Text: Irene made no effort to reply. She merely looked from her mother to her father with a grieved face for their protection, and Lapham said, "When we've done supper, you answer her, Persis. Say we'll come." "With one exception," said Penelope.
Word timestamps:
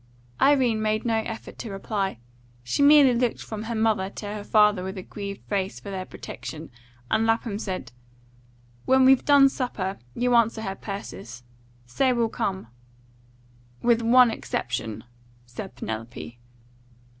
Irene 0.41 0.81
made 0.81 1.05
no 1.05 1.17
effort 1.17 1.59
to 1.59 1.69
reply. 1.69 2.17
She 2.63 2.81
merely 2.81 3.13
looked 3.13 3.39
from 3.43 3.65
her 3.65 3.75
mother 3.75 4.09
to 4.09 4.25
her 4.33 4.43
father 4.43 4.83
with 4.83 4.97
a 4.97 5.03
grieved 5.03 5.43
face 5.47 5.79
for 5.79 5.91
their 5.91 6.05
protection, 6.05 6.71
and 7.11 7.27
Lapham 7.27 7.59
said, 7.59 7.91
"When 8.85 9.05
we've 9.05 9.23
done 9.23 9.47
supper, 9.47 9.99
you 10.15 10.33
answer 10.33 10.63
her, 10.63 10.73
Persis. 10.73 11.43
Say 11.85 12.13
we'll 12.13 12.29
come." 12.29 12.65
"With 13.83 14.01
one 14.01 14.31
exception," 14.31 15.03
said 15.45 15.75
Penelope. 15.75 16.39